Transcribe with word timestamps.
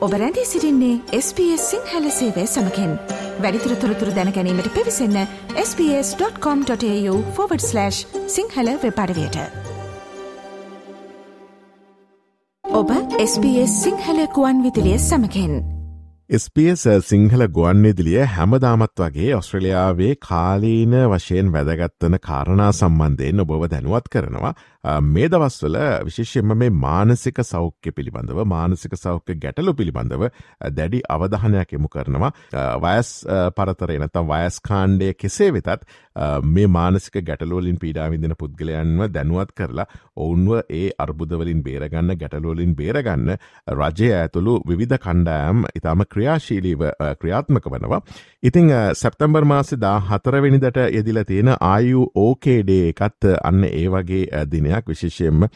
ඔබ 0.00 0.12
රැඳී 0.12 0.44
සිරින්නේ 0.44 1.20
SBS 1.20 1.70
සිංහල 1.70 2.10
සේවය 2.10 2.46
සමකෙන්. 2.46 2.98
වැඩිතුර 3.40 3.74
තොරතුර 3.74 4.08
දැනැනීමට 4.08 4.74
පිවිසන්න 4.74 5.26
ps.com.ta/ 5.54 7.90
සිංහල 8.26 8.68
වෙපඩවයට 8.82 9.36
ඔබ 12.64 12.90
SBS 13.18 13.82
සිංහල 13.82 14.26
කුවන් 14.26 14.62
විදිලිය 14.62 14.98
සමකෙන්. 14.98 15.79
SBS 16.30 16.82
සිංහල 17.02 17.42
ගුවන්නෙදිලිය 17.48 18.20
හැමදාමත් 18.32 19.00
වගේ 19.00 19.30
ඔස්ට්‍රලියාවේ 19.34 20.10
කාලීන 20.22 20.92
වශයෙන් 21.12 21.48
වැදගත්වන 21.54 22.16
කාරණා 22.22 22.68
සම්බන්ධයෙන් 22.72 23.42
ඔබව 23.44 23.64
දැනුවත් 23.72 24.06
කරනවා. 24.08 24.52
මේ 25.04 25.28
දවස්වල 25.28 25.78
විශේෂයෙන්ම 26.06 26.54
මේ 26.56 26.70
මානසික 26.76 27.40
සෞඛ්‍ය 27.42 27.92
පිළිබඳව 27.92 28.44
මානසික 28.46 28.94
සෞඛ්‍ය 28.96 29.34
ගැටලු 29.36 29.74
පිළිබඳව 29.74 30.22
දැඩි 30.76 31.00
අවධානයක් 31.08 31.74
එමු 31.74 31.88
කරනවා. 31.88 32.30
වයස් 32.78 33.10
පරතර 33.56 33.94
එනතම් 33.96 34.30
වයස්කාණ්ඩය 34.30 35.10
කෙසේ 35.14 35.50
වෙතත් 35.52 35.84
මේ 36.44 36.68
මානසික 36.68 37.18
ගැටලෝලින් 37.24 37.78
පීඩාවිදින 37.78 38.36
පුද්ගලයන්ව 38.36 39.08
දැනුවත් 39.08 39.52
කරලා 39.54 39.88
ඔවුන්ව 40.18 40.62
ඒ 40.70 40.86
අර්බුදවලින් 40.98 41.66
බේරගන්න 41.66 42.14
ගැටලෝලින් 42.16 42.76
බේරගන්න 42.76 43.36
රජය 43.74 44.14
ඇතුළු 44.14 44.56
විධ 44.76 44.96
කණ්ඩෑම් 45.00 45.68
ඉතාම 45.74 46.08
ක්‍රියාශීලීව 46.20 46.86
ක්‍රියාත්මක 47.20 47.68
වනවා. 47.68 48.00
ඉතිං 48.42 48.72
සැප්තම්බර් 48.94 49.44
මාසි 49.46 49.76
දා 49.78 49.98
හතරවෙනිදට 50.08 50.82
යෙදිල 50.90 51.24
තියෙන 51.26 51.54
ආයු 51.60 52.08
ඕකේඩේ 52.16 52.82
එකත් 52.88 53.30
අන්න 53.44 53.64
ඒ 53.66 53.86
වගේ 53.90 54.44
දිනය 54.46 54.70
ප්‍රශ්නයක් 54.70 54.86
විශේෂයෙන්ම 54.86 55.46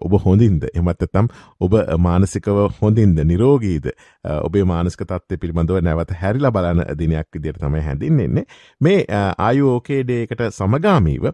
ඔබ 0.00 0.16
හොඳින්ද? 0.18 0.66
එමත්තතම් 0.72 1.28
ඔබ 1.60 1.76
මානසිකව 1.98 2.60
හොඳින්ද? 2.80 3.20
නිරෝගීද? 3.20 3.90
ඔබේ 4.24 4.64
මානස්ක 4.64 5.04
තත්වය 5.04 5.38
පිළිබඳව 5.38 5.80
නැවත 5.80 6.12
හැරිලා 6.12 6.52
බලන 6.52 6.84
දිනයක් 6.96 7.28
විදිර 7.30 7.58
තමයි 7.58 7.82
හැඳින්නෙන්නේ 7.82 8.44
මේ 8.80 9.04
ආයෝකේඩේකට 9.38 10.44
සමගාමීව 10.50 11.30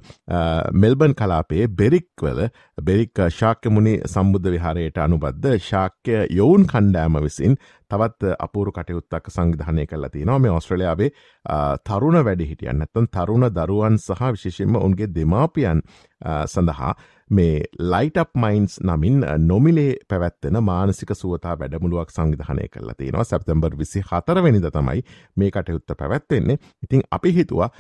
මෙල්බන් 0.75 1.15
කලාපේ 1.15 1.69
බෙරික්වල 1.71 2.49
බෙරික් 2.81 3.25
ශාක්‍යමුණි 3.31 4.01
සම්බුද්ධ 4.07 4.51
විහාරයට 4.51 4.99
අනුබද්ධ 4.99 5.59
ශාක්‍ය 5.61 6.27
යොවුන් 6.31 6.67
කණ්ඩෑම 6.67 7.21
විසින් 7.23 7.57
තවත් 7.91 8.35
අපූරු 8.39 8.73
කටයුත්තක් 8.73 9.31
සංවිධානය 9.31 9.87
කරලා 9.87 10.11
තිනවා 10.11 10.39
මේ 10.39 10.53
ඔස්ට්‍රලයාාවේ 10.53 11.11
තරුණ 11.85 12.25
වැඩි 12.25 12.51
හිටියන් 12.51 12.87
ඇත්තන් 12.87 13.11
තරුණ 13.17 13.49
දරුවන් 13.53 13.99
සහ 13.99 14.33
විශේෂෙන්ම 14.33 14.77
උන්ගේ 14.79 15.11
දෙමාපියන් 15.15 15.83
සඳහා 16.47 16.95
මේ 17.31 17.63
ලයිටප් 17.81 18.31
මයින්ස් 18.37 18.79
නමින් 18.83 19.25
නොමිලේ 19.47 19.95
පැවැත්වෙන 20.09 20.63
මානසික 20.65 21.13
සුවතා 21.15 21.59
වැඩමුළුවක් 21.59 22.11
සංවිධානය 22.11 22.69
කරලා 22.69 22.95
තියෙනවා. 22.95 23.25
සැප්තැම්බර් 23.25 23.79
විසි 23.79 24.03
හතරවෙනිද 24.03 24.67
තමයි 24.73 25.05
මේ 25.37 25.51
කටයුත්ත 25.51 25.97
පැවැත්වෙන්නේ. 25.99 26.59
ඉතිං 26.83 27.03
අපි 27.11 27.35
හිතුවා 27.35 27.71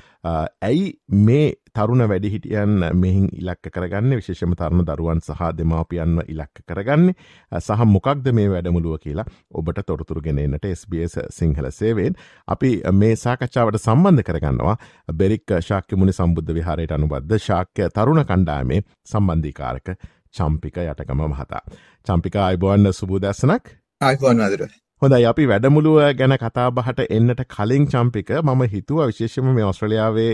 ඇයි 0.63 0.93
මේ 1.27 1.53
තරුණ 1.75 2.05
වැඩිහිටියන් 2.05 2.77
මෙහින් 2.97 3.27
ඉලක්ක 3.33 3.71
කරගන්න 3.71 4.17
විශේෂම 4.17 4.55
තරුණ 4.55 4.85
දරුවන් 4.85 5.21
සහ 5.21 5.43
දෙමාපියන්ව 5.55 6.23
ඉලක්ක 6.27 6.63
කරගන්නේ 6.65 7.17
සහ 7.61 7.87
මොකක්ද 7.87 8.33
මේ 8.33 8.49
වැඩමුළුව 8.49 9.01
කියලා 9.01 9.27
ඔබට 9.55 9.83
තොරතුරගෙනන්නට 9.87 10.71
SBS 10.71 11.19
සිංහල 11.31 11.71
සේවෙන් 11.73 12.21
අපි 12.49 12.73
මේ 12.95 13.17
සාකච්ඡාවට 13.17 13.81
සම්බන්ධ 13.81 14.25
කරගන්නවා 14.25 14.77
බෙරික් 15.15 15.59
ශාක්‍ය 15.63 15.97
මුණි 15.97 16.15
සම්බුද්ධ 16.15 16.55
විහාරයට 16.55 16.93
අනුබද්ධ 16.93 17.39
ශාක්‍ය 17.41 17.91
තරුණ 17.91 18.25
කණ්ඩාමේ 18.25 18.83
සම්බන්ධ 19.07 19.41
සම්බන්ධිකාරක 19.41 19.97
චම්පික 20.33 20.77
යටකම 20.79 21.23
මහතා. 21.25 21.63
චම්පික 22.07 22.37
අයිබෝන්න 22.39 22.93
සුබූදැස්සනක් 22.93 23.65
අයිබෝන් 24.01 24.41
අදර. 24.41 24.63
හොඳයි 25.03 25.25
අපි 25.25 25.45
වැඩමුළුව 25.49 25.99
ගැන 26.13 26.35
කතාබහට 26.35 26.99
එන්නට 27.07 27.39
කලින් 27.47 27.85
චම්පික 27.87 28.31
මම 28.39 28.63
හිතුව 28.67 28.99
විශේෂම 29.03 29.47
මේ 29.49 29.65
ඔස්ට්‍රලියාවේ 29.65 30.33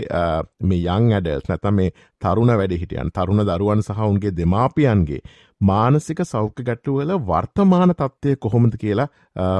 මේ 0.63 0.79
යං 0.95 1.05
ඇඩල්ස් 1.11 1.47
නැත 1.47 1.69
මේ 1.71 1.93
තරුණ 2.21 2.51
වැඩ 2.53 2.73
හිටියන් 2.73 3.11
තරුණ 3.11 3.43
දරුවන් 3.49 3.83
සහවුන්ගේ 3.85 4.33
දෙමාපියන්ගේ 4.33 5.21
මානසික 5.61 6.19
සෞඛ්‍ය 6.25 6.65
ගැට්ටුවල 6.65 7.15
වර්තමාන 7.23 7.95
තත්ත්වය 7.95 8.35
කොහොමද 8.37 8.75
කියලා 8.77 9.07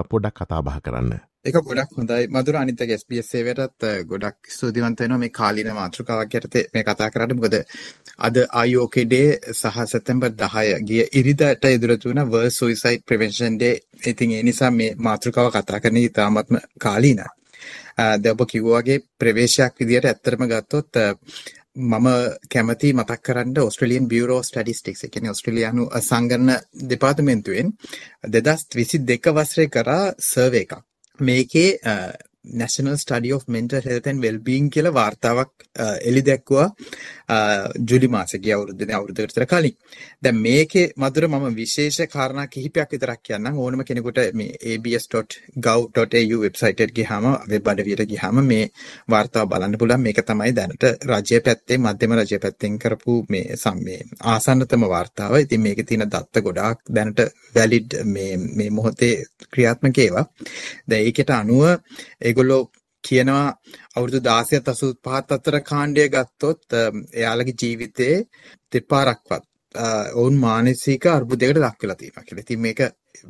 පොඩක් 0.10 0.42
කතාබහ 0.42 0.76
කරන්න. 0.82 1.16
ඒක 1.48 1.58
ගොඩක් 1.64 1.92
හොඳයි 1.96 2.28
මధుර 2.30 2.56
අනිත් 2.58 2.82
එක 2.84 2.92
SBS 2.94 3.28
සේවයටත් 3.32 3.86
ගොඩක් 4.06 4.50
ස්තුතිවන්ත 4.50 5.00
වෙනවා 5.00 5.20
මේ 5.20 5.32
කාලීන 5.32 5.70
මාතෘකාවක් 5.74 6.34
යටතේ 6.40 6.64
මේ 6.74 6.84
කතා 6.84 7.08
කරාට 7.10 7.36
මොකද 7.36 7.56
අද 8.20 8.40
IOK 8.64 8.96
Day 9.06 9.28
සහ 9.54 9.78
සැප්තැම්බර් 9.86 10.34
10 10.38 10.82
ගිය 10.84 11.06
ඉරිදාට 11.14 11.68
ඉදිරියට 11.70 12.08
වුණ 12.08 12.24
World 12.26 12.52
Suicide 12.52 13.04
Prevention 13.06 13.60
Day 13.60 13.76
ඉතින් 14.06 14.32
ඒ 14.32 14.44
නිසා 14.44 14.72
මේ 14.72 14.96
මාතෘකාව 15.00 15.52
කතා 15.52 15.80
කරන 15.80 16.00
ඉතාමත්ම 16.00 16.60
කාලීනයි. 16.80 17.30
දැන් 18.18 18.34
ඔබ 18.34 18.44
කිව්වා 18.46 18.82
වගේ 18.82 19.00
ප්‍රවේශයක් 19.18 19.80
විදියට 19.80 20.06
ඇත්තටම 20.06 20.44
ගත්තොත් 20.48 21.02
මම 21.86 22.08
කැමති 22.50 22.94
මතක් 22.94 23.22
කරන්න 23.24 23.58
ඔස්ට්‍රලියන් 23.62 24.08
බියරෝ 24.08 24.42
ස්ටඩිස්ටික්ස් 24.44 25.04
එක 25.04 25.12
කියන්නේ 25.14 25.32
ඔස්ට්‍රේලියානු 25.32 25.88
සංගණන 26.02 26.54
දෙපාර්තමේන්තුවෙන් 26.90 27.74
2022 28.30 29.36
වසරේ 29.36 29.68
කරා 29.70 30.04
සර්වේ 30.24 30.66
එකක්. 30.68 30.78
මේකේ 31.22 31.80
National 32.54 32.98
Study 32.98 33.32
of 33.32 33.48
Mental 33.48 33.82
Health 33.82 34.08
and 34.08 34.24
Wellbeing 34.24 34.70
කියලා 34.70 34.92
වාර්තාවක් 34.92 35.52
එලි 36.04 36.22
දැක්වුවා 36.22 36.68
ජුලි 37.84 38.08
මාසේ 38.08 38.40
ගිය 38.40 38.54
අවුරුද්දේ 38.54 38.94
අවුරුද්දකට 38.94 39.30
විතර 39.30 39.46
කලින්. 39.46 39.76
දැන් 40.24 40.38
මේකේ 40.38 40.86
මధుර 40.98 41.28
මම 41.28 41.56
විශේෂ 41.56 42.00
කාරණා 42.08 42.48
කිහිපයක් 42.48 42.92
විතරක් 42.92 43.22
කියන්නම් 43.22 43.58
ඕනම 43.58 43.84
කෙනෙකුට 43.84 44.20
මේ 44.34 44.56
abs.gov.au 44.68 46.42
වෙබ්සයිට් 46.42 46.80
එකට 46.80 46.96
ගියාම 46.96 47.28
වෙබ් 47.48 47.68
අඩවියට 47.68 48.06
ගියාම 48.06 48.42
මේ 48.44 48.72
වාර්තාව 49.08 49.50
බලන්න 49.50 49.78
පුළුවන්. 49.78 50.02
මේක 50.02 50.22
තමයි 50.24 50.52
දැනට 50.54 50.84
රජය 51.06 51.42
පැත්තේ 51.42 51.78
මධ්‍යම 51.80 52.16
රජය 52.16 52.40
පැත්තෙන් 52.40 52.80
කරපු 52.80 53.18
මේ 53.30 53.56
මේ 53.78 54.00
ආසන්නතම 54.26 54.88
වාර්තාව. 54.88 55.38
ඉතින් 55.38 55.62
මේකේ 55.62 55.84
තියෙන 55.84 56.08
දත්ත 56.08 56.44
ගොඩාක් 56.44 56.80
දැනට 56.90 57.20
වැලිඩ් 57.56 57.92
මේ 58.06 58.38
මේ 58.38 58.70
මොහොතේ 58.72 59.14
ක්‍රියාත්මක 59.52 59.98
ඒවා. 59.98 60.26
දැන් 60.88 61.04
ඒකට 61.04 61.30
අනුව 61.32 61.64
ඒගොල්ලෝ 62.38 62.72
කියනවා 63.04 63.58
අවුරුදු 63.96 64.20
16ත් 64.22 64.72
85ත් 64.72 65.32
අතර 65.32 65.62
කාණ්ඩය 65.62 66.10
ගත්තොත් 66.10 66.62
එයාලගේ 67.14 67.56
ජීවිතේ 67.62 68.28
දෙපාරක්වත් 68.74 69.44
ඔවුන් 70.16 70.38
මානසික 70.38 71.06
අර්බුදයකට 71.08 71.58
ලක් 71.58 71.82
වෙලා 71.82 71.96
තියෙනවා 71.96 72.24
කියලා. 72.24 72.42
ඉතින් 72.42 72.60
මේක 72.60 72.80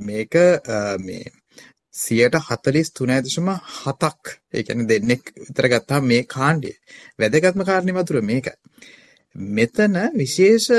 මේක 0.02 0.34
මේ 1.00 1.32
43.7ක් 1.96 4.28
ඒ 4.54 4.64
කියන්නේ 4.64 4.88
දෙන්නෙක් 4.92 5.22
විතර 5.40 5.68
ගත්තාම 5.70 6.06
මේ 6.06 6.24
කාණ්ඩය 6.26 6.72
වැදගත්ම 7.20 7.64
කාරණේ 7.64 7.96
වතුර 7.96 8.22
මේක. 8.24 8.48
මෙතන 9.52 9.96
විශේෂ 10.16 10.70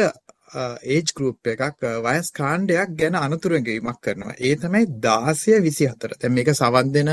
ඒජ් 0.55 1.13
ගෲප් 1.17 1.49
එකක් 1.53 1.83
වයස් 2.05 2.31
කාණ්ඩයක් 2.33 2.95
ගැන 3.01 3.17
අනතුරු 3.17 3.61
ගෙවීමක් 3.61 4.01
කරනවා. 4.03 4.35
ඒ 4.41 4.55
තමයි 4.57 4.85
16 5.01 5.61
24. 5.61 6.19
දැන් 6.21 6.35
මේක 6.35 6.51
සවන් 6.53 6.93
දෙන 6.93 7.11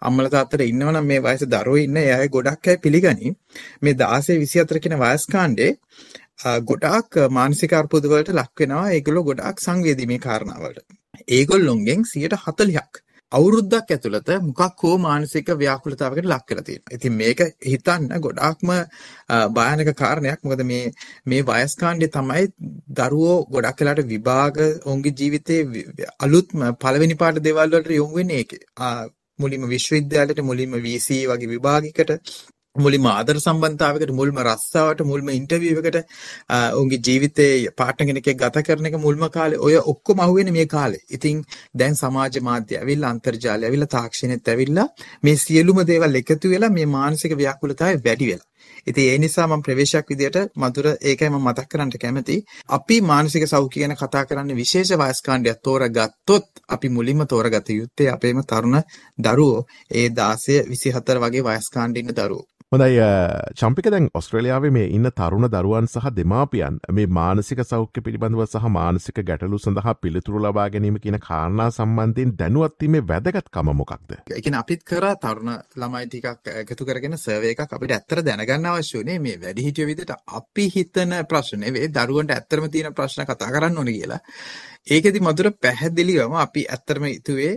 අම්මලා 0.00 0.30
තාත්තලා 0.30 0.70
ඉන්නවනම් 0.72 1.06
මේ 1.06 1.20
වයස 1.20 1.44
දරුවෝ 1.46 1.82
ඉන්න 1.84 1.96
ඒ 1.96 2.12
අය 2.12 2.28
ගොඩක් 2.28 2.68
අය 2.68 2.78
පිළිගනි. 2.78 3.34
මේ 3.82 3.94
16 3.94 4.38
24 4.46 4.80
කියන 4.80 4.98
වයස් 4.98 5.26
කාණ්ඩේ 5.26 5.72
ගොඩාක් 6.64 7.20
මානසික 7.30 7.72
අර්බුද 7.72 8.04
වලට 8.04 8.32
ලක් 8.34 8.56
වෙනවා. 8.60 8.86
ඒගොල්ලෝ 8.90 9.24
ගොඩාක් 9.30 9.60
සංවේදී 9.60 10.06
මේ 10.06 10.24
කාරණාවලට. 10.26 10.86
ඒගොල්ලොන්ගෙන් 11.28 12.04
140ක් 12.04 13.07
අවුරුද්දක් 13.32 13.90
ඇතුළත 13.90 14.30
මොකක් 14.42 14.82
හෝ 14.82 14.94
මානසික 14.98 15.48
ව්‍යාකූලතාවයකට 15.54 16.26
ලක් 16.26 16.48
වෙලා 16.50 16.64
තියෙනවා. 16.64 16.94
ඉතින් 16.96 17.14
මේක 17.14 17.40
හිතන්න 17.64 18.08
ගොඩාක්ම 18.18 18.70
භයානක 19.50 19.90
කාරණයක්. 19.94 20.40
මොකද 20.42 20.62
මේ 20.64 20.92
මේ 21.26 21.42
වයස් 21.42 21.76
කාණ්ඩේ 21.76 22.14
තමයි 22.16 22.44
දරුවෝ 22.98 23.36
ගොඩක් 23.50 23.80
වෙලාට 23.80 24.02
විභාග 24.06 24.58
ඔවුන්ගේ 24.86 25.16
ජීවිතේ 25.20 25.60
අලුත්ම 26.20 26.66
පළවෙනි 26.82 27.16
පාට 27.16 27.44
දේවල් 27.44 27.70
වලට 27.70 27.98
යොමු 28.00 28.20
වෙන්නේ 28.20 28.38
ඒකේ. 28.38 28.62
මුලින්ම 29.38 29.68
විශ්වවිද්‍යාලයට 29.68 30.40
මුලින්ම 30.42 30.72
VC 30.86 31.08
වගේ 31.30 31.52
විභාගයකට 31.54 32.10
මුලින්ම 32.78 33.08
ආදර 33.08 33.36
සම්බන්ධතාවයකට 33.38 34.12
මුල්ම 34.12 34.40
රස්සාවට 34.42 35.04
මුල්ම 35.10 35.30
ඉන්ටර්විව් 35.30 35.80
එකට 35.82 35.98
උන්ගේ 36.74 37.00
ජීවිතේ 37.00 37.52
පාර්ට්නර් 37.76 38.08
කෙනෙක් 38.10 38.30
ගත 38.36 38.64
කරන 38.66 38.90
එක 38.90 38.98
මුල්ම 38.98 39.24
කාලේ 39.30 39.60
ඔය 39.60 39.78
ඔක්කොම 39.84 40.20
අහුවෙන්නේ 40.20 40.56
මේ 40.58 40.68
කාලේ. 40.68 41.04
ඉතින් 41.10 41.44
දැන් 41.74 41.96
සමාජ 41.96 42.40
මාධ්‍ය 42.42 42.78
ඇවිල්ලා 42.78 43.10
අන්තර්ජාලය 43.10 43.64
ඇවිල්ලා 43.64 43.94
තාක්ෂණෙත් 43.96 44.48
ඇවිල්ලා 44.48 44.88
මේ 45.22 45.36
සියලුම 45.38 45.82
දේවල් 45.86 46.20
එකතු 46.22 46.54
වෙලා 46.54 46.70
මේ 46.70 46.86
මානසික 46.88 47.34
ව්‍යාකූලතාවය 47.34 48.04
වැඩි 48.04 48.30
වෙලා. 48.30 48.48
ඉතින් 48.86 49.04
ඒ 49.04 49.18
නිසා 49.18 49.46
මම 49.46 49.62
ප්‍රවේශයක් 49.62 50.06
විදියට 50.08 50.38
මధుර 50.56 50.86
ඒකයි 51.02 51.30
මම 51.30 51.42
මතක් 51.42 51.68
කරන්න 51.68 51.92
කැමති. 51.96 52.36
අපි 52.68 53.00
මානසික 53.02 53.44
සෞඛ්‍ය 53.46 53.80
ගැන 53.80 53.96
කතා 53.96 54.24
කරන්නේ 54.24 54.56
විශේෂ 54.56 54.92
වයස් 54.96 55.20
කාණ්ඩයක් 55.22 55.58
තෝරගත්තොත් 55.62 56.46
අපි 56.68 56.88
මුලින්ම 56.90 57.26
තෝරගත 57.26 57.68
යුත්තේ 57.70 58.08
අපේම 58.10 58.40
තරුණ 58.44 58.78
දරුවෝ 59.18 59.66
ඒ 59.92 60.08
16 60.12 60.62
24 60.68 61.24
වගේ 61.24 61.44
වයස් 61.44 61.68
කාණ්ඩේ 61.70 62.02
ඉන්න 62.02 62.16
දරුවෝ. 62.16 62.46
හොඳයි 62.72 63.00
චම්පික 63.56 63.86
දැන් 63.92 64.06
ඔස්ට්‍රලියාවේ 64.18 64.70
මේ 64.70 64.88
ඉන්න 64.96 65.08
තරුණ 65.18 65.46
දරුවන් 65.52 65.86
සහ 65.88 66.08
දෙමාපියන් 66.16 66.74
මේ 66.96 67.06
මානසික 67.18 67.62
සෞඛ්‍ය 67.64 68.02
පිළිබඳව 68.06 68.42
සහ 68.44 68.66
මානසික 68.68 69.20
ගැටලු 69.30 69.60
සඳහා 69.62 69.94
පිළිතුරු 70.02 70.42
ලබා 70.44 70.66
ගැනීම 70.74 70.98
කියන 71.04 71.16
කාරණා 71.28 71.70
සම්බන්ධයෙන් 71.70 72.34
දැනුවත්වීමේ 72.40 73.02
වැදගත්කම 73.08 73.72
මොකක්ද? 73.78 74.12
එකන 74.36 74.58
අපිත් 74.60 74.84
කර 74.84 75.06
තරුණ 75.22 75.54
ළමයි 75.76 76.04
ටිකක් 76.06 76.52
එකතු 76.64 76.84
කරගෙන 76.84 77.16
සර්වය 77.16 77.54
එකක් 77.54 77.72
අපිට 77.72 77.94
ඇත්තර 77.96 78.22
දැනගන්න 78.22 78.70
අවශ්‍යනේ 78.72 79.18
මේ 79.18 79.40
වැඩිහිටිය 79.46 79.88
විදිහට 79.92 80.12
අපි 80.40 80.68
හිතන 80.76 81.22
ප්‍රශ්න 81.30 81.64
නෙවෙයි 81.64 81.88
දරුවන්ට 81.90 82.36
ඇත්තරම 82.36 82.68
තියෙන 82.68 82.92
ප්‍රශ්න 82.92 83.24
කතා 83.24 83.48
කරන්න 83.48 83.80
ඕනේ 83.80 83.96
කියලා. 83.96 84.20
ඒකෙදි 84.88 85.20
මధుර 85.20 85.48
පැහැදිලිවම 85.62 86.34
අපි 86.42 86.62
ඇත්තටම 86.66 87.04
හිතුවේ 87.06 87.50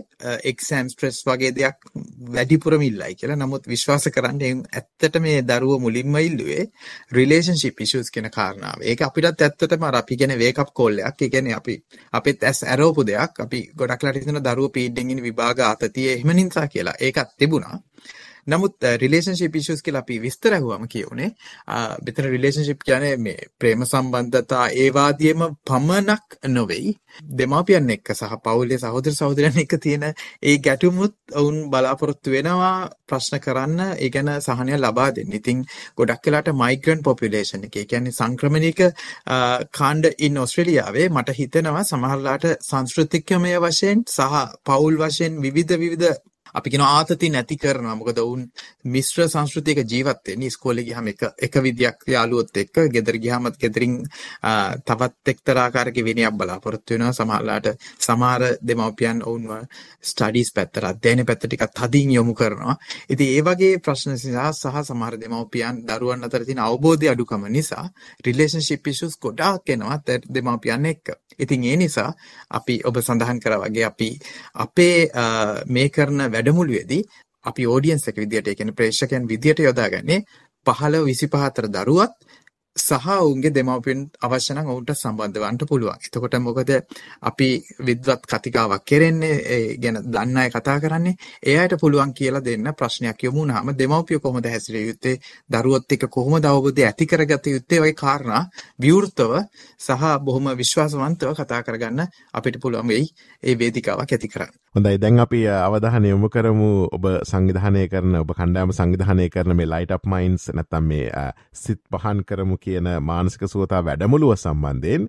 එක්සෑම් 0.50 0.88
ස්ට්‍රෙස් 0.92 1.20
වගේ 1.26 1.52
දෙයක් 1.58 1.86
වැඩිපුරම 2.34 2.82
ඉල්ලයි 2.88 3.14
කියලා. 3.14 3.36
නමුත් 3.36 3.68
විශ්වාස 3.72 4.08
කරන්න 4.14 4.64
ඇත්තට 4.72 5.20
මේ 5.26 5.38
දරුවෝ 5.42 5.78
මුලින්ම 5.78 6.18
ඉල්ලුවේ 6.20 6.64
රිලේෂන්ෂිප් 7.12 7.80
ඉෂුස් 7.80 8.10
කියන 8.10 8.28
කාරණාව. 8.30 8.82
ඒක 8.82 9.04
අපිටත් 9.08 9.46
ඇත්තටම 9.46 9.88
අර 9.88 10.00
අපි 10.02 10.16
කියන්නේ 10.16 10.42
වේක් 10.44 10.58
අප් 10.58 10.74
කෝල් 10.74 11.00
එකක්. 11.00 11.22
ඒ 11.22 11.30
කියන්නේ 11.30 11.56
අපි 11.60 11.78
අපිත් 12.12 12.44
ඇස් 12.44 12.62
ඇරවපු 12.64 13.06
දෙයක්. 13.06 13.40
අපි 13.46 13.62
ගොඩක් 13.76 14.04
ලාට 14.04 14.20
හිතන 14.20 14.42
දරුවෝ 14.42 14.74
පීඩෙන් 14.76 15.10
ඉන්න 15.10 15.24
විභාග 15.28 15.64
ආතතිය 15.70 16.08
එහෙම 16.12 16.36
නිසා 16.36 16.66
කියලා. 16.68 17.00
ඒකත් 17.00 17.32
තිබුණා. 17.38 17.78
නමුත් 18.46 18.74
රිලේෂන්ෂිප් 18.96 19.56
ඉෂුස් 19.56 19.82
කියලා 19.82 20.02
අපි 20.02 20.18
විස්තර 20.20 20.54
අහුවම 20.54 20.86
කියුනේ 20.88 21.30
මෙතන 22.02 22.26
රිලේෂන්ෂිප් 22.26 22.80
කියන්නේ 22.82 23.16
මේ 23.18 23.46
ප්‍රේම 23.58 23.84
සම්බන්ධතා 23.84 24.64
ඒ 24.76 24.88
වාදියේම 24.92 25.44
පමණක් 25.64 26.38
නොවේයි 26.48 26.96
දෙමාපියන් 27.32 27.90
එක්ක 27.90 28.14
සහ 28.14 28.34
පවුලේ 28.40 28.78
සහෝදර 28.78 29.14
සහෝදරයන් 29.14 29.58
එක්ක 29.58 29.76
තියෙන 29.78 30.06
ඒ 30.08 30.56
ගැටුමුත් 30.58 31.14
වුන් 31.36 31.60
බලාපොරොත්තු 31.70 32.30
වෙනවා 32.30 32.72
ප්‍රශ්න 33.08 33.38
කරන්න 33.40 33.80
ඒ 33.96 34.10
ගැන 34.10 34.32
සහනය 34.40 34.74
ලබා 34.76 35.10
දෙන්න. 35.12 35.32
ඉතින් 35.32 35.62
ගොඩක් 35.96 36.26
වෙලාට 36.26 36.52
මයිග්‍රන්ට් 36.54 37.04
පොපියුලේෂන් 37.04 37.64
එක. 37.64 37.76
ඒ 37.76 37.86
කියන්නේ 37.86 38.12
සංක්‍රමණික 38.12 38.82
කාණ්ඩ 39.72 40.10
ඉන් 40.20 40.38
ඕස්ට්‍රේලියාවේ 40.38 41.08
මට 41.10 41.38
හිතෙනවා 41.38 41.84
සමහරලාට 41.84 42.50
සංස්කෘතිකමය 42.62 43.54
වශයෙන් 43.60 44.04
සහ 44.08 44.44
පවුල් 44.64 44.98
වශයෙන් 44.98 45.40
විවිධ 45.40 45.78
විවිධ 45.78 46.20
අපි 46.54 46.70
කියන 46.70 46.82
ආතති 46.82 47.30
නැති 47.30 47.56
කරනවා. 47.56 47.96
මොකද 47.96 48.18
වුන් 48.20 48.42
මිශ්‍ර 48.86 49.28
සංස්කෘතියක 49.28 49.82
ජීවත් 49.84 50.20
වෙන්නේ. 50.26 50.48
ඉස්කෝලේ 50.48 50.84
ගියාම 50.84 51.08
එක 51.08 51.22
එක 51.38 51.54
විදියක් 51.64 52.06
යාළුවොත් 52.06 52.56
එක්ක, 52.56 52.76
ගෙදර 52.88 53.18
ගියාමත් 53.18 53.56
ගෙදරින් 53.58 53.94
තවත් 54.86 55.28
එක්තරා 55.28 55.64
ආකාරයක 55.64 55.98
විනයක් 56.04 56.34
බලාපොරොත්තු 56.34 56.94
වෙනවා. 56.94 57.12
සමහරලාට 57.12 57.66
සමහර 57.98 58.42
දෙමව්පියන් 58.62 59.22
ඔවුන්ව 59.24 59.52
ස්ටඩීස් 60.02 60.52
පැත්තට, 60.52 60.84
අධ්‍යයන 60.84 61.26
පැත්තට 61.26 61.46
ටිකක් 61.46 61.66
තදින් 61.72 62.12
යොමු 62.12 62.34
කරනවා. 62.34 62.76
ඉතින් 63.08 63.28
ඒ 63.28 63.42
වගේ 63.42 63.78
ප්‍රශ්න 63.78 64.12
නිසා 64.12 64.52
සහ 64.52 64.84
සමහර 64.84 65.18
දෙමව්පියන් 65.18 65.84
දරුවන් 65.88 66.24
අතර 66.24 66.44
තියෙන 66.44 66.58
අවබෝධය 66.60 67.08
අඩුකම 67.08 67.46
නිසා 67.48 67.86
රිලේෂන්ෂිප් 68.26 68.86
ඉෂුස් 68.86 69.18
ගොඩාක් 69.18 69.68
එනවා 69.68 69.98
දෙමව්පියන් 70.28 70.86
එක්ක. 70.86 71.06
ඉතින් 71.38 71.64
ඒ 71.64 71.76
නිසා 71.76 72.10
අපි 72.50 72.80
ඔබ 72.84 73.00
සඳහන් 73.00 73.40
කරා 73.40 73.60
වගේ 73.60 73.84
අපි 73.84 74.08
අපේ 74.56 74.96
මේ 75.68 75.88
කරන 75.88 76.26
වැඩමුළුවේදී 76.28 77.02
අපි 77.44 77.66
ඕඩියන්ස් 77.66 78.08
එක 78.08 78.16
විදියට 78.16 78.48
ඒ 78.48 78.54
කියන්නේ 78.54 78.74
ප්‍රේක්ෂකයන් 78.74 79.28
විදියට 79.28 79.60
යොදාගන්නේ 79.60 80.20
15 80.66 81.04
25 81.04 81.44
අතර 81.44 81.66
දරුවත් 81.68 82.14
සහ 82.76 83.06
ඔවුන්ගේ 83.14 83.50
දෙමව්පියන් 83.50 84.00
අවශ්‍ය 84.18 84.54
නම් 84.54 84.66
ඔවුන්ට 84.66 84.92
සම්බන්ධ 84.92 85.38
වන්න 85.38 85.58
පුළුවන්. 85.62 85.98
එතකොට 85.98 86.36
මොකද 86.38 86.70
අපි 87.22 87.48
විද්වත් 87.80 88.22
කතිකාවක් 88.26 88.84
කරන්නේ 88.84 89.36
ඒ 89.46 89.76
ගැන 89.76 89.98
දන්න 90.06 90.36
අය 90.38 90.50
කතා 90.50 90.78
කරන්නේ 90.80 91.18
ඒ 91.42 91.58
අයට 91.58 91.76
පුළුවන් 91.76 92.14
කියලා 92.14 92.42
දෙන්න 92.42 92.72
ප්‍රශ්නයක් 92.72 93.22
යොමු 93.22 93.38
වුණාම 93.38 93.74
දෙමව්පිය 93.74 94.18
කොහොමද 94.18 94.46
හැසිරිය 94.46 94.86
යුත්තේ 94.86 95.20
දරුවොත් 95.50 95.92
එක්ක 95.92 96.08
කොහොමද 96.08 96.44
අවබෝධය 96.44 96.82
ඇති 96.84 97.06
කරගත 97.06 97.46
යුත්තේ 97.48 97.82
වගේ 97.82 97.94
කාරණා 97.94 98.42
විවෘතව 98.78 99.32
සහ 99.80 100.02
බොහොම 100.20 100.46
විශ්වාසවන්තව 100.56 101.36
කතා 101.36 101.62
කරගන්න 101.62 102.08
අපිට 102.32 102.56
පුළුවන් 102.58 102.88
වෙයි 102.88 103.06
ඒ 103.42 103.54
වේදිකාවක් 103.54 104.10
ඇති 104.10 104.28
කරන්න. 104.28 104.61
හොඳයි. 104.74 104.98
දැන් 104.98 105.18
අපි 105.20 105.40
අවධානය 105.52 106.08
යොමු 106.08 106.28
කරමු. 106.34 106.68
ඔබ 106.96 107.04
සංවිධානය 107.30 107.80
කරන 107.92 108.14
ඔබ 108.20 108.30
කණ්ඩායම 108.36 108.70
සංවිධානය 108.72 109.26
කරන 109.34 109.52
මේ 109.58 109.68
ලයිට් 109.72 109.90
අප් 109.96 110.06
මයින්ඩ්ස් 110.12 110.46
නැත්නම් 110.58 110.86
මේ 110.90 111.24
සිත් 111.62 111.80
පහන් 111.92 112.22
කරමු 112.28 112.56
කියන 112.62 112.88
මානසික 113.08 113.44
සුවතා 113.52 113.80
වැඩමුළුව 113.88 114.32
සම්බන්ධයෙන්. 114.36 115.04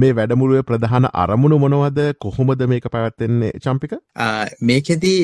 මේ 0.00 0.12
වැඩමුළුවේ 0.18 0.66
ප්‍රධාන 0.68 1.08
අරමුණු 1.22 1.58
මොනවද? 1.64 1.98
කොහොමද 2.24 2.62
මේක 2.72 2.86
පැවැත්වෙන්නේ? 2.94 3.50
චම්පික? 3.64 3.96
මේකෙදී 4.70 5.18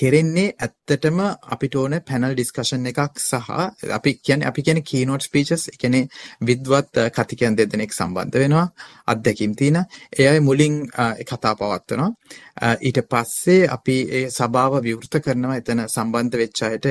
කෙරෙන්නේ 0.00 0.46
ඇත්තටම 0.58 1.20
අපිට 1.56 1.76
ඕන 1.82 1.98
පැනල් 2.08 2.32
ඩිස්කෂන් 2.32 2.88
එකක් 2.92 3.20
සහ 3.20 3.52
අපි 3.98 4.14
කියන්නේ 4.24 4.48
අපි 4.52 4.66
කියන්නේ 4.70 4.88
කීනෝට් 4.92 5.28
ස්පීචස් 5.28 5.68
කියන්නේ 5.84 6.08
විද්වත් 6.52 7.04
කතිකයන් 7.18 7.60
දෙදෙනෙක් 7.60 7.92
සම්බන්ධ 7.98 8.40
වෙනවා 8.44 8.66
අත්දැකීම් 9.12 9.52
තියෙන. 9.60 9.78
ඒ 10.18 10.28
අය 10.32 10.40
මුලින් 10.40 10.80
කතා 11.28 11.54
පවත්වනවා. 11.60 12.76
ඊට 12.80 13.00
පස්සේ 13.10 13.68
අපි 13.68 13.96
ඒ 14.10 14.24
සභාව 14.30 14.80
විවෘත 14.82 15.20
කරනවා 15.24 15.60
එතන 15.60 15.84
සම්බන්ධ 15.86 16.40
වෙච්ච 16.42 16.64
අයට 16.68 16.90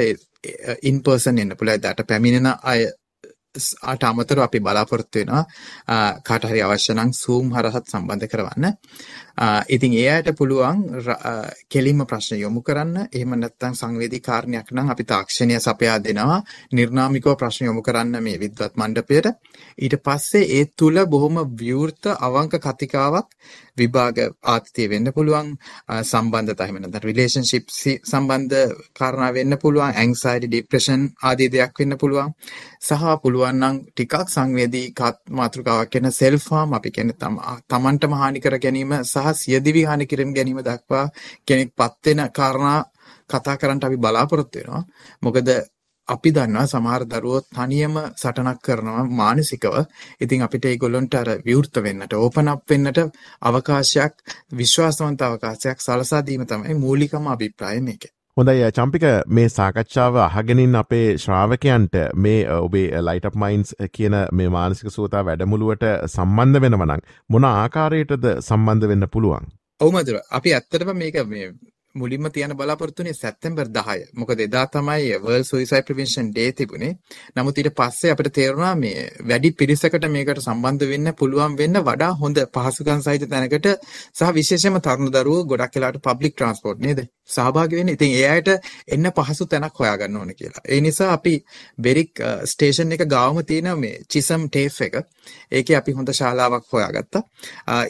ඉන් 0.84 1.04
පර්සන් 1.04 1.44
එන්න 1.44 1.58
පුළුවන්. 1.58 1.84
ඒකට 1.84 2.08
පැමිණෙන 2.08 2.54
අය 2.64 2.88
ආට 3.84 4.04
අමතරව 4.04 4.42
අපි 4.44 4.60
බලාපොරොත්තු 4.60 5.20
වෙනවා 5.20 5.44
කාට 6.28 6.48
හරි 6.50 6.62
අවශ්‍ය 6.62 6.94
නම් 6.94 7.12
Zoom 7.14 7.54
හරහත් 7.56 7.86
සම්බන්ධ 7.92 8.28
කරවන්න. 8.32 8.66
ඉතින් 9.70 9.94
ඒ 9.94 10.10
අයට 10.12 10.30
පුළුවන් 10.40 10.84
කෙලින්ම 11.70 12.06
ප්‍රශ්න 12.06 12.42
යොමු 12.44 12.62
කරන්න. 12.62 13.08
එහෙම 13.08 13.36
නැත්නම් 13.36 13.76
සංවේදී 13.76 14.22
කාරණයක් 14.22 14.72
නම් 14.72 14.92
අපි 14.94 15.04
තාක්ෂණය 15.06 15.60
සපයා 15.60 15.98
දෙනවා. 16.00 16.42
නිර්නාමිකව 16.74 17.36
ප්‍රශ්න 17.36 17.70
යොමු 17.70 17.82
කරන්න 17.82 18.24
මේ 18.24 18.38
විද්වත් 18.40 18.74
මණ්ඩපයට. 18.76 19.28
ඊට 19.78 19.96
පස්සේ 20.00 20.50
ඒ 20.52 20.66
තුල 20.74 20.98
බොහොම 21.06 21.38
විවෘත 21.54 22.04
අවංක 22.20 22.54
කතිකාවක් 22.58 23.28
විභාග 23.78 24.18
ආතතිය 24.46 24.88
වෙන්න 24.88 25.12
පුළුවන් 25.12 25.48
සම්බන්ධතා 26.04 26.66
එහෙම 26.66 26.78
නැත්නම් 26.78 27.06
රිලේෂන්ෂිප් 27.06 27.66
සම්බන්ධ 28.04 28.58
කාරණා 28.94 29.32
වෙන්න 29.34 29.58
පුළුවන් 29.58 29.94
ඇන්සයිටි 29.96 30.48
ડિප්‍රෙෂන් 30.48 31.04
ආදී 31.24 31.50
දෙයක් 31.50 31.74
වෙන්න 31.78 31.98
පුළුවන් 31.98 32.34
සහ 32.82 33.06
පුළුවන් 33.24 33.62
නම් 33.62 33.76
ටිකක් 33.86 34.18
සංවේදී 34.28 34.88
මාතෘකාවක් 35.34 35.94
වෙන 35.96 36.12
සෙල්ෆ් 36.14 36.50
හාම් 36.52 36.74
අපි 36.74 36.90
කියන්නේ 36.92 37.34
තමන්ටම 37.70 38.14
හානි 38.16 38.40
කර 38.40 38.60
ගැනීම 38.60 38.94
සහ 39.04 39.28
සහ 39.28 39.40
සියදිවි 39.40 39.84
හානි 39.84 40.06
කිරීම 40.06 40.34
ගැනීම 40.34 40.60
දක්වා 40.60 41.06
කෙනෙක්පත් 41.46 42.06
වෙන 42.06 42.22
කාරණා 42.32 42.80
කතා 43.28 43.58
කරන්න 43.58 43.80
අපි 43.82 43.98
බලාපොරොත්තු 43.98 44.60
වෙනවා. 44.60 44.84
මොකද 45.22 45.50
අපි 46.08 46.32
දන්නවා 46.32 46.66
සමහර 46.66 47.06
දරුවෝ 47.06 47.42
තනියම 47.50 47.96
සටනක් 48.16 48.60
කරනවා 48.62 49.04
මානසිකව. 49.14 49.76
ඉතින් 50.22 50.44
අපිට 50.44 50.66
ඒගොල්ලන්ට 50.66 51.16
අර 51.16 51.30
විවෘත 51.48 51.82
වෙන්නට, 51.84 52.14
ඕපන් 52.16 52.48
අප් 52.48 52.64
වෙන්නට 52.70 53.00
අවකාශයක්, 53.42 54.14
විශ්වාසවන්ත 54.58 55.22
අවකාශයක් 55.22 55.82
සලසා 55.82 56.22
දීම 56.28 56.46
තමයි 56.46 56.74
මූලිකම 56.76 57.28
අභිප්‍රාය 57.28 57.82
මේකේ. 57.82 58.14
හොඳයි 58.38 58.72
චම්පික 58.72 59.06
මේ 59.30 59.50
සාකච්ඡාව 59.50 60.18
අහගෙනින් 60.24 60.76
අපේ 60.76 61.06
ශ්‍රාවකයන්ට 61.18 61.96
මේ 62.18 62.42
ඔබේ 62.58 62.90
ලයිට් 63.02 63.40
මයින්ස් 63.44 63.76
කියන 63.94 64.16
මේ 64.32 64.50
මානසික 64.50 64.92
සූතා 64.92 65.24
වැඩමුළුවට 65.26 65.88
සම්බන්ධ 66.08 66.62
වෙනවනං 66.64 67.08
මොන 67.30 67.48
ආකාරයටද 67.48 68.28
සම්බන්ධ 68.42 68.92
වෙන්න 68.92 69.08
පුළුවන්. 69.14 69.48
ඔවමදුර 69.82 70.20
අපි 70.32 70.54
ඇත්තටම 70.54 70.94
මේක 70.98 71.18
මුලින්ම 71.98 72.30
තියන 72.30 72.54
බලාපොරොත්තුනේ 72.54 73.14
සැප්තැම්බර් 73.14 73.68
10. 73.72 74.08
මොකද 74.14 74.40
එදා 74.40 74.66
තමයි 74.68 75.20
World 75.20 75.46
Suicide 75.46 75.84
Prevention 75.84 76.32
Day 76.32 76.50
තිබුණේ. 76.54 76.94
නමුත් 77.36 77.58
ඊට 77.58 77.72
පස්සේ 77.74 78.14
අපිට 78.14 78.32
තේරුණා 78.34 78.74
මේ 78.78 79.10
වැඩි 79.26 79.54
පිරිසකට 79.54 80.10
මේකට 80.10 80.42
සම්බන්ධ 80.42 80.88
වෙන්න 80.88 81.14
පුළුවන් 81.16 81.58
වෙන්න 81.58 81.84
වඩා 81.84 82.12
හොඳ 82.16 82.44
පහසුකම් 82.54 83.02
සහිත 83.02 83.28
තැනකට 83.28 83.70
සහ 84.16 84.34
විශේෂයෙන්ම 84.34 84.82
තරුණ 84.82 85.14
දරුවෝ 85.14 85.46
ගොඩක් 85.46 85.78
වෙලාවට 85.78 86.06
public 86.08 86.36
transport 86.36 86.80
නේද? 86.80 87.08
සහභාගී 87.30 87.80
වෙන්නේ. 87.80 87.94
ඉතින් 87.94 88.14
ඒ 88.14 88.28
අයට 88.28 88.50
එන්න 88.88 89.12
පහසු 89.12 89.46
තැනක් 89.48 89.76
හොයාගන්න 89.76 90.18
ඕන 90.18 90.34
කියලා. 90.36 90.64
ඒ 90.68 90.82
නිසා 90.82 91.12
අපි 91.14 91.36
බෙරික් 91.80 92.24
ස්ටේෂන් 92.46 92.92
එක 92.92 93.06
ගාවම 93.08 93.42
තියෙන 93.44 93.72
මේ 93.78 93.96
චිසම් 94.08 94.48
ටේෆ් 94.48 94.82
එක. 94.82 94.96
ඒකේ 95.52 95.76
අපි 95.76 95.92
හොඳ 95.94 96.14
ශාලාවක් 96.14 96.72
හොයාගත්තා. 96.72 97.24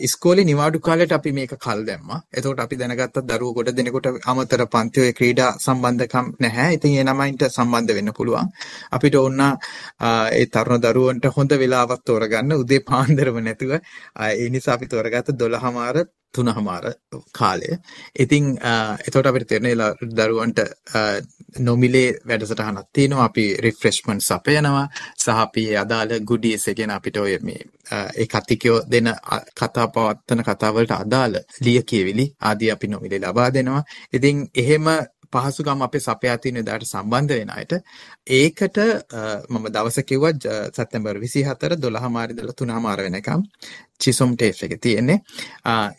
ඉස්කෝලේ 0.02 0.46
නිවාඩු 0.46 0.80
කාලේට 0.82 1.12
අපි 1.12 1.32
මේක 1.34 1.58
කල් 1.60 1.86
දැම්මා. 1.86 2.20
එතකොට 2.34 2.60
අපි 2.60 2.76
දැනගත්තා 2.78 3.28
දරුවෝ 3.28 3.54
ගොඩ 3.54 3.74
දෙනෙකුට 3.74 3.98
කෙනෙකුට 4.00 4.26
අමතර 4.26 4.64
පන්ති 4.68 5.02
ඔය 5.02 5.12
ක්‍රීඩා 5.14 5.52
සම්බන්ධකම් 5.58 6.28
නැහැ. 6.40 6.74
ඉතින් 6.74 6.94
ඒ 6.94 7.04
ළමයින්ට 7.04 7.44
සම්බන්ධ 7.48 7.94
වෙන්න 7.94 8.14
පුළුවන්. 8.14 8.50
අපිට 8.92 9.16
ඕන 9.16 9.42
ඒ 9.42 10.46
තරුණ 10.48 10.82
දරුවන්ට 10.82 11.26
හොඳ 11.36 11.52
වෙලාවක් 11.54 12.04
තෝරගන්න 12.04 12.54
උදේ 12.54 12.82
පාන්දරම 12.82 13.40
නැතුව 13.40 13.74
ඒ 14.20 14.50
නිසා 14.50 14.76
අපි 14.76 14.88
තෝරගත්ත 14.88 15.34
12මාර 15.36 16.04
තුනහමාර 16.34 16.86
කාලය. 17.32 17.70
ඉතින් 18.16 18.46
එතකොට 19.08 19.28
අපිට 19.28 19.48
තේරෙන 19.48 19.82
දරුවන්ට 20.18 20.60
නොමිලේ 21.60 22.10
වැඩසටහනක් 22.28 22.88
තියෙනවා. 22.94 23.26
අපි 23.26 23.46
රිෆ්‍රෙෂ්මන්ට්ස් 23.58 24.32
අපයනවා. 24.32 24.88
සහ 25.18 25.30
අපි 25.30 25.64
අදාළ 25.78 26.20
ගුඩීස් 26.30 26.66
කියන 26.78 26.92
අපිට 26.92 27.18
ඔය 27.18 27.38
මේ 27.44 27.62
ඒ 27.92 28.28
කතිකයෝ 28.28 28.80
දෙන 28.92 29.08
කතා 29.56 29.88
පවත්තන 29.90 30.44
කතාවලට 30.44 30.92
අදාළ 30.94 31.36
ලිය 31.62 31.82
කියවිලි 31.84 32.26
ආදී 32.42 32.72
අපි 32.72 32.88
නොමිලේ 32.88 33.20
ලබා 33.20 33.54
දෙනවා. 33.54 33.84
ඉතින් 34.14 34.48
එහෙම 34.56 34.86
පහසුකම් 35.38 35.82
අපේ 35.82 36.02
සපයා 36.02 36.38
තියෙන 36.38 36.66
දාට 36.66 36.86
සම්බන්ධ 36.86 37.34
වෙන 37.34 37.52
අයට 37.52 37.74
ඒකට 38.34 38.80
මම 39.50 39.68
දවස 39.70 40.00
කිව්වා 40.04 40.34
සැප්තැම්බර් 40.72 41.20
24 41.20 41.80
12 41.80 42.10
මාරි 42.10 42.36
ඉඳලා 42.36 42.56
3 42.56 42.80
මාර 42.80 43.00
වෙනකම් 43.00 43.46
චිසොම් 43.98 44.36
ටේෆ් 44.36 44.64
එක 44.64 44.76
තියෙන්නේ. 44.80 45.20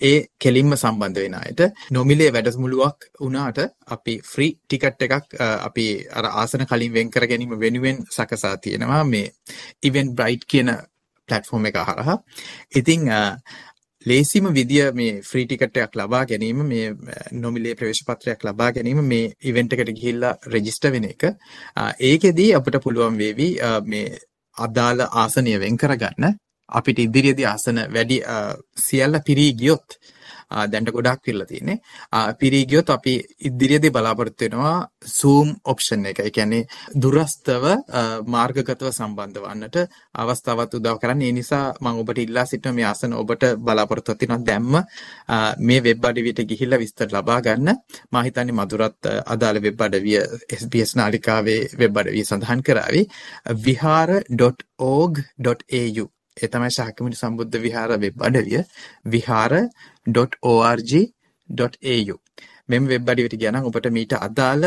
ඒ 0.03 0.19
කෙලින්ම 0.39 0.75
සම්බන්ධ 0.75 1.21
වෙන 1.21 1.37
අයට 1.37 1.61
නොමිලේ 1.91 2.31
වැඩමුළුවක් 2.33 3.09
වුණාට 3.21 3.59
අපි 3.89 4.15
ෆ්‍රී 4.25 4.53
ටිකට් 4.59 5.03
එකක් 5.03 5.41
අපි 5.41 5.87
අර 6.13 6.31
ආසන 6.35 6.67
කලින් 6.67 6.93
වෙන් 6.93 7.11
කර 7.11 7.27
ගැනීම 7.27 7.59
වෙනුවෙන් 7.59 8.05
සකසා 8.11 8.57
තියෙනවා 8.59 9.03
මේ 9.07 9.27
ඉවෙන්ට් 9.83 10.15
බ්‍රයිට් 10.15 10.47
කියන 10.47 10.71
ප්ලට්ෆෝම් 11.29 11.67
එක 11.67 11.81
හරහා. 11.83 12.19
ඉතින් 12.73 13.11
ලේසිම 14.09 14.49
විදිය 14.53 14.83
මේ 14.93 15.13
ෆ්‍රී 15.23 15.47
ටිකට් 15.47 15.79
එකක් 15.79 15.97
ලබා 15.97 16.25
ගැනීම 16.27 16.65
මේ 16.65 17.13
නොමිලේ 17.37 17.75
ප්‍රවේශ 17.75 18.03
පත්‍රයක් 18.07 18.45
ලබා 18.45 18.71
ගැනීම 18.73 19.01
මේ 19.05 19.31
ඉවෙන්ට් 19.45 19.75
එකට 19.75 19.93
ගිහිල්ලා 19.93 20.35
රෙජිස්ටර් 20.49 20.93
වෙන 20.93 21.07
එක. 21.07 21.25
ඒකෙදී 22.03 22.51
අපිට 22.55 22.83
පුළුවන් 22.83 23.19
වේවි 23.19 23.49
මේ 23.87 24.21
අදාළ 24.57 25.07
ආසනය 25.17 25.57
වෙන් 25.59 25.77
කරගන්න 25.77 26.39
අපිට 26.69 26.99
ඉදිරියේදී 26.99 27.47
ආසන 27.47 27.83
වැඩි 27.91 28.23
සියල්ල 28.79 29.21
පිරී 29.23 29.53
ගියොත් 29.55 29.99
දැන්ට 30.51 30.91
ගොඩක් 30.91 31.23
පිරලා 31.23 31.47
තියෙන්නේ. 31.47 31.79
පිරී 32.41 32.65
ගියොත් 32.67 32.91
අපි 32.91 33.15
ඉදිරියේදී 33.41 33.91
බලාපොරොත්තු 33.91 34.45
වෙනවා 34.45 34.89
zoom 35.09 35.49
option 35.65 36.07
එක. 36.07 36.19
ඒ 36.21 36.31
කියන්නේ 36.31 36.67
දුරස්තව 36.97 37.65
මාර්ගගතව 38.27 38.89
සම්බන්ධ 38.91 39.41
වන්නට 39.41 39.77
අවස්ථාවක් 40.15 40.73
උදව් 40.75 40.99
කරන්නේ. 40.99 41.29
ඒ 41.29 41.33
නිසා 41.33 41.67
මම 41.75 41.99
ඔබට 41.99 42.19
ඉල්ලා 42.19 42.47
සිටින 42.47 42.75
මේ 42.75 42.87
ආසන 42.87 43.13
ඔබට 43.15 43.43
බලාපොරොත්තු 43.59 44.13
වෙනවා 44.15 44.41
දැම්ම 44.41 44.75
මේ 45.61 45.81
වෙබ් 45.81 46.05
අඩවියට 46.05 46.41
ගිහිල්ලා 46.45 46.79
විස්තර 46.79 47.09
ලබා 47.09 47.41
ගන්න. 47.41 47.69
මම 48.13 48.19
හිතන්නේ 48.25 48.55
මధుරත් 48.55 49.01
අදාළ 49.27 49.59
වෙබ් 49.63 49.81
අඩවිය 49.81 50.19
SBS 50.53 50.91
නාලිකාවේ 50.97 51.61
වෙබ් 51.79 51.95
අඩවිය 51.97 52.25
සඳහන් 52.25 52.61
කරાવી 52.63 53.05
vihara.org.au 53.65 54.49
ඒ 56.37 56.49
තමයි 56.49 56.71
ශාක්‍යමුනි 56.71 57.17
සම්බුද්ධ 57.17 57.59
විහාර 57.59 57.91
වෙබ් 57.97 58.23
අඩවිය 58.23 58.61
vihara.org.au 60.11 62.19
මෙම 62.69 62.85
වෙබ් 62.85 63.09
අඩවියට 63.09 63.41
ගියා 63.41 63.53
නම් 63.53 63.69
ඔබට 63.69 63.91
මීට 63.91 64.13
අදාළ 64.17 64.65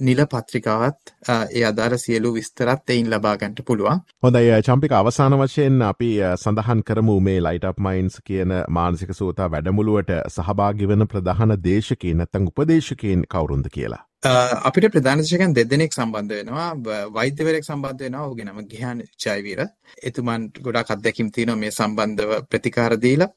නිල 0.00 0.26
පත්‍රිකාවත් 0.26 1.14
ඒ 1.30 1.64
අදාළ 1.64 1.98
සියලු 1.98 2.34
විස්තරත් 2.34 2.88
එයින් 2.88 3.10
ලබා 3.10 3.36
ගන්නට 3.36 3.64
පුළුවන්. 3.66 4.00
හොඳයි 4.22 4.60
චම්පික 4.60 4.92
අවසාන 4.92 5.34
වශයෙන් 5.34 5.82
අපි 5.82 6.18
සඳහන් 6.36 6.82
කරමු 6.82 7.20
මේ 7.20 7.40
ලයිට් 7.40 7.64
අප් 7.64 7.78
මයින්ස් 7.78 8.20
කියන 8.24 8.48
මානසික 8.70 9.12
සූතා 9.12 9.50
වැඩමුළුවට 9.50 10.10
සහභාගි 10.28 10.88
වන 10.88 11.06
ප්‍රධාන 11.06 11.58
දේශකයන් 11.64 12.16
නැත්නම් 12.16 12.46
උපදේශකයන් 12.46 13.24
කවුරුන්ද 13.28 13.68
කියලා. 13.68 14.11
අපිට 14.22 14.92
ප්‍රධානශකයන් 14.94 15.54
දෙදෙනෙක් 15.54 15.92
සම්බන්ධ 15.92 16.34
වෙනවා 16.38 16.66
වෛද්‍යවරයෙක් 17.10 17.64
සම්බන්ධ 17.64 18.02
වෙනවා 18.02 18.26
ඔහුගේ 18.26 18.44
නම 18.44 18.60
ගිහාන 18.68 19.02
ජයවීර. 19.18 19.60
එතුමන් 20.00 20.50
ගොඩාක් 20.62 20.90
අත්දැකීම් 20.90 21.32
තියෙනවා 21.32 21.56
මේ 21.56 21.70
සම්බන්ධව 21.70 22.30
ප්‍රතිකාර 22.50 22.94
දීලා. 22.96 23.30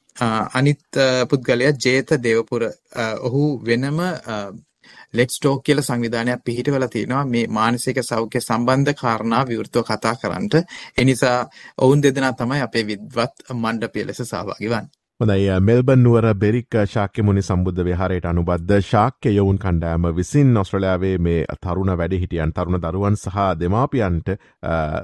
අනිත් 0.53 0.83
පුද්ගලයා 1.29 1.73
ජේත 1.85 2.09
දේවපුර 2.21 2.63
ඔහු 3.21 3.43
වෙනම 3.65 3.99
ලෙට්ස් 5.13 5.39
ටෝක් 5.39 5.63
කියලා 5.63 5.87
සංවිධානයක් 5.89 6.43
පිහිටවලා 6.45 6.89
තියෙනවා 6.89 7.25
මේ 7.25 7.47
මානසික 7.49 7.97
සෞඛ්‍ය 8.03 8.41
සම්බන්ධ 8.41 8.93
කාරණා 9.01 9.43
විවෘතව 9.49 9.83
කතා 9.83 10.15
කරන්නට. 10.15 10.55
ඒ 10.97 11.03
නිසා 11.03 11.39
ඔවුන් 11.79 12.03
දෙදෙනා 12.03 12.33
තමයි 12.33 12.61
අපේ 12.61 12.85
විද්වත් 12.91 13.33
මණ්ඩපය 13.53 14.05
ලෙස 14.05 14.21
සහභාගී 14.23 14.69
වන්නේ. 14.69 15.04
හොඳයි 15.19 15.47
මෙල්බන් 15.61 16.01
නුවර 16.03 16.25
බෙරික් 16.35 16.75
ශාක්‍ය 16.85 17.23
මුනි 17.23 17.41
සම්බුද්ධ 17.41 17.77
විහාරයට 17.81 18.25
අනුබද්ධ 18.25 18.71
ශාක්‍ය 18.83 19.31
යොවුන් 19.31 19.57
කණ්ඩෑම 19.57 20.07
විසින් 20.11 20.49
ඔස්ට්‍රලයාාවේ 20.53 21.11
මේ 21.19 21.45
තරුණ 21.57 21.91
වැඩිහිටියන් 21.93 22.51
තරුණ 22.51 22.77
දරුවන් 22.77 23.15
සහ 23.15 23.37
දෙමාපියන්ට 23.55 24.31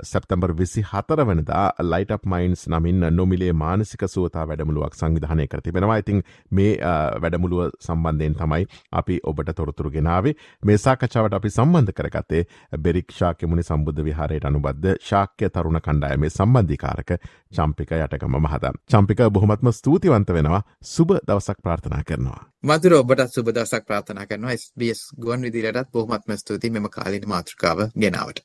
සැප්තම්බර් 0.04 0.54
විසි 0.54 0.84
හතර 0.84 1.22
වනදා 1.24 1.62
ලයිට් 1.84 2.26
මයින්ස් 2.26 2.64
නමින් 2.68 3.00
නොමිලේ 3.12 3.54
මානසික 3.54 4.04
සුවතා 4.08 4.44
වැඩමුළුවක් 4.44 4.96
සංවිධානය 4.96 5.46
කර 5.48 5.62
තිබෙනවා. 5.62 5.98
ඉතින් 5.98 6.20
මේ 6.52 6.76
වැඩමුළුව 7.18 7.72
සම්බන්ධයෙන් 7.80 8.36
තමයි 8.36 8.68
අපි 8.94 9.22
ඔබට 9.24 9.54
තොරතුරු 9.54 9.92
ගෙනාවේ. 9.92 10.36
මේ 10.64 10.78
සාකච්ඡාවට 10.80 11.34
අපි 11.34 11.50
සම්බන්ධ 11.52 11.94
කරගත්තේ 11.94 12.44
බෙරික් 12.80 13.12
ශාක්‍ය 13.14 13.48
මුනි 13.48 13.64
සම්බුද්ධ 13.64 14.04
විහාරයට 14.04 14.46
අනුබද්ධ 14.46 14.92
ශාක්‍ය 15.04 15.52
තරුණ 15.52 15.80
කණ්ඩායමේ 15.80 16.30
සම්බන්ධිකාරක 16.32 17.18
චම්පික 17.54 17.98
යටකම 18.02 18.40
මහතන් 18.42 18.84
චම්පික 18.90 19.26
බොහොමත්ම 19.32 19.74
ස්තුූ 19.74 20.01
ස්තුතිවන්ත 20.02 20.30
වෙනවා 20.30 20.62
සුබ 20.84 21.10
දවසක් 21.28 21.62
ප්‍රාර්ථනා 21.64 22.04
කරනවා. 22.04 22.46
මතුර 22.64 22.94
ඔබටත් 22.94 23.34
සුබ 23.34 23.48
දවසක් 23.48 23.86
ප්‍රාර්ථනා 23.86 24.26
කරනවා 24.26 24.54
SBS 24.54 25.02
ගුවන් 25.22 25.42
විදිලටත් 25.44 25.92
බොහොමත්ම 25.94 26.34
ස්තුති 26.38 26.70
මෙම 26.70 26.90
කාලින 26.90 27.28
මාතෘකාව 27.28 27.80
ගෙනාවට. 27.96 28.42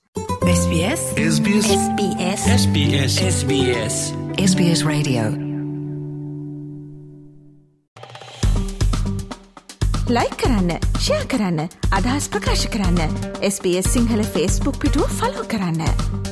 SBS 0.52 1.02
SBS 1.16 1.68
SBS 1.76 2.46
SBS 2.56 3.18
SBS 3.30 3.96
SBS 4.40 4.84
Radio 4.84 5.24
ලයි 10.08 10.30
කරන්න 10.36 10.70
ෂයා 10.98 11.24
කරන්න 11.26 11.68
අදහස් 11.92 12.28
ප්‍රකාශ 12.28 12.68
කරන්න 12.68 13.20
SBS 13.44 13.92
සිංහල 13.92 14.24
ෆස්බුක් 14.24 14.78
පිටුව 14.78 15.08
ෆලෝ 15.12 15.44
කරන්න. 15.46 16.25